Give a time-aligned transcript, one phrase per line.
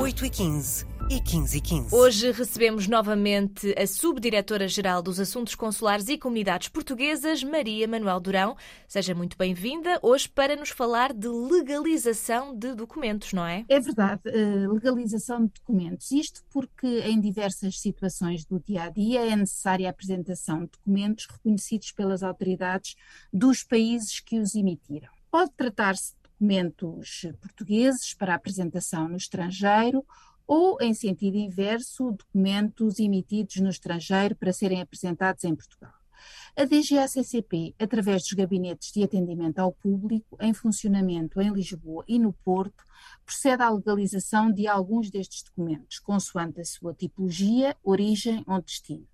[0.00, 1.94] 8h15 e 15 e 15.
[1.94, 8.56] Hoje recebemos novamente a Subdiretora-Geral dos Assuntos Consulares e Comunidades Portuguesas, Maria Manuel Durão.
[8.88, 13.66] Seja muito bem-vinda hoje para nos falar de legalização de documentos, não é?
[13.68, 16.10] É verdade, eh, legalização de documentos.
[16.10, 21.26] Isto porque em diversas situações do dia a dia é necessária a apresentação de documentos
[21.30, 22.96] reconhecidos pelas autoridades
[23.30, 25.10] dos países que os emitiram.
[25.30, 30.04] Pode tratar-se de documentos portugueses para apresentação no estrangeiro
[30.46, 35.92] ou, em sentido inverso, documentos emitidos no estrangeiro para serem apresentados em Portugal.
[36.56, 42.32] A DGACCP, através dos gabinetes de atendimento ao público em funcionamento em Lisboa e no
[42.32, 42.84] Porto,
[43.24, 49.06] procede à legalização de alguns destes documentos, consoante a sua tipologia, origem ou destino.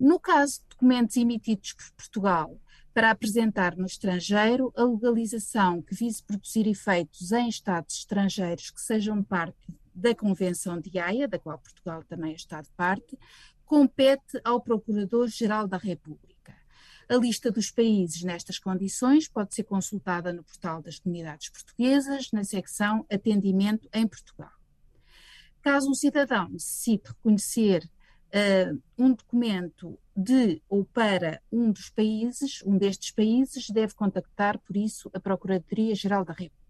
[0.00, 2.58] No caso de documentos emitidos por Portugal
[2.92, 9.22] para apresentar no estrangeiro, a legalização que vise produzir efeitos em Estados estrangeiros que sejam
[9.22, 9.56] parte
[9.94, 13.18] da Convenção de Haia, da qual Portugal também é Estado parte,
[13.64, 16.54] compete ao Procurador-Geral da República.
[17.08, 22.44] A lista dos países nestas condições pode ser consultada no portal das comunidades portuguesas, na
[22.44, 24.52] secção Atendimento em Portugal.
[25.62, 27.88] Caso um cidadão necessite reconhecer
[28.34, 34.76] uh, um documento de ou para um dos países, um destes países, deve contactar, por
[34.76, 36.62] isso, a Procuradoria-Geral da República.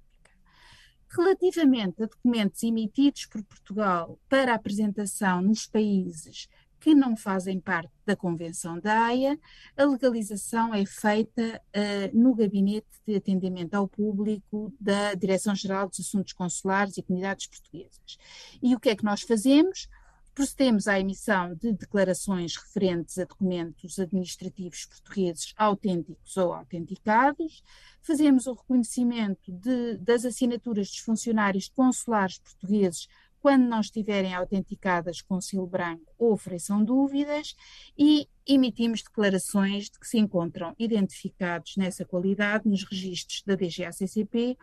[1.09, 6.49] Relativamente a documentos emitidos por Portugal para apresentação nos países
[6.83, 9.39] que não fazem parte da Convenção da Haia,
[9.77, 16.33] a legalização é feita uh, no Gabinete de Atendimento ao Público da Direção-Geral dos Assuntos
[16.33, 18.19] Consulares e Comunidades Portuguesas.
[18.61, 19.89] E o que é que nós fazemos?
[20.35, 27.63] Procedemos à emissão de declarações referentes a documentos administrativos portugueses autênticos ou autenticados,
[28.01, 33.09] fazemos o reconhecimento de, das assinaturas dos funcionários consulares portugueses
[33.43, 37.57] quando não estiverem autenticadas com selo branco ou ofereçam dúvidas
[37.99, 44.57] e emitimos declarações de que se encontram identificados nessa qualidade nos registros da DGACCP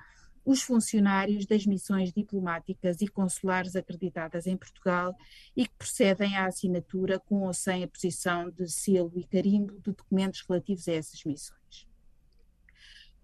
[0.45, 5.15] os funcionários das missões diplomáticas e consulares acreditadas em Portugal
[5.55, 9.91] e que procedem à assinatura com ou sem a posição de selo e carimbo de
[9.91, 11.88] documentos relativos a essas missões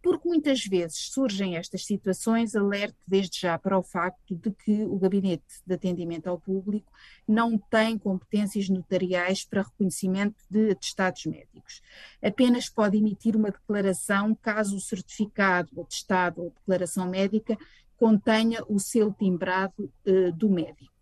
[0.06, 5.00] porque muitas vezes surgem estas situações, alerte desde já para o facto de que o
[5.00, 6.92] Gabinete de Atendimento ao Público
[7.28, 11.82] não tem competências notariais para reconhecimento de atestados médicos.
[12.22, 17.58] Apenas pode emitir uma declaração caso o certificado, atestado ou declaração médica
[17.98, 20.95] contenha o selo timbrado uh, do médico.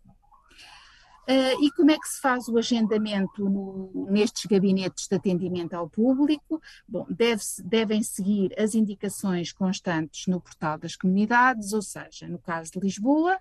[1.26, 5.88] Uh, e como é que se faz o agendamento no, nestes gabinetes de atendimento ao
[5.88, 6.60] público?
[6.86, 12.72] Bom, deve devem seguir as indicações constantes no portal das comunidades, ou seja, no caso
[12.72, 13.38] de Lisboa,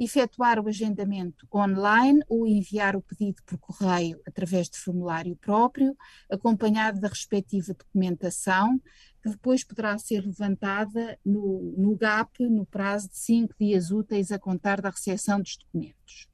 [0.00, 5.94] efetuar o agendamento online ou enviar o pedido por correio através de formulário próprio,
[6.30, 8.80] acompanhado da respectiva documentação,
[9.22, 14.38] que depois poderá ser levantada no, no GAP no prazo de cinco dias úteis a
[14.38, 16.29] contar da recepção dos documentos.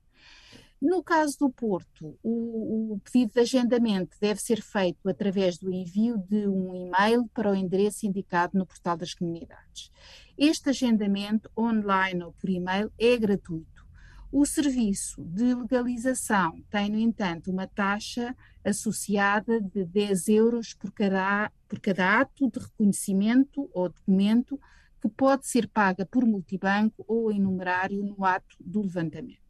[0.81, 6.19] No caso do Porto, o, o, pedido de agendamento deve ser feito através do envio
[6.19, 9.91] de um e-mail para o endereço indicado no portal das comunidades.
[10.37, 13.87] Este agendamento, online ou por e-mail, é gratuito.
[14.31, 21.51] O serviço de legalização tem, no entanto, uma taxa associada de 10 euros por cada,
[21.67, 24.61] por cada ato de reconhecimento ou documento
[25.01, 29.46] que pode ser paga por multibanco ou em numerário no ato do levantamento.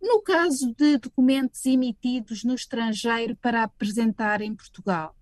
[0.00, 5.16] No caso de documentos emitidos no estrangeiro para apresentar em Portugal,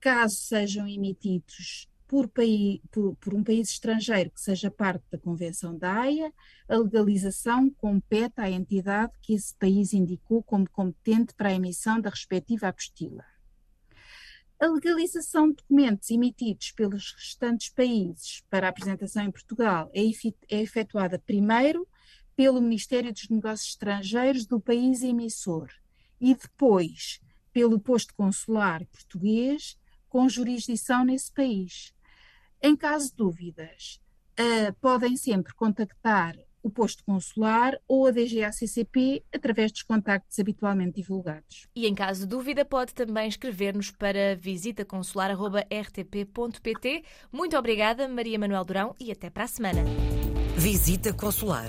[0.00, 5.76] caso sejam emitidos por, país, por, por, um país estrangeiro que seja parte da Convenção
[5.76, 6.32] da Haia,
[6.68, 12.08] a legalização compete à entidade que esse país indicou como competente para a emissão da
[12.08, 13.24] respectiva apostila.
[14.58, 20.00] A legalização de documentos emitidos pelos restantes países para apresentação em Portugal é,
[20.48, 21.86] é efetuada primeiro
[22.36, 25.68] pelo Ministério dos Negócios Estrangeiros do país emissor
[26.20, 27.20] e depois
[27.52, 29.78] pelo posto consular português
[30.08, 31.94] com jurisdição nesse país.
[32.62, 34.00] Em caso de dúvidas,
[34.38, 41.68] uh, podem sempre contactar o posto consular ou a DGACCP através dos contactos habitualmente divulgados.
[41.76, 47.04] E em caso de dúvida, pode também escrever-nos para visitaconsular.rtp.pt.
[47.30, 49.84] Muito obrigada, Maria Manuel Durão, e até para a semana.
[50.56, 51.68] Visita Consular